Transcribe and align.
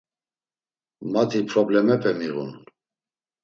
Mati 1.11 1.39
problemepe 1.49 2.11
miğun. 2.19 2.51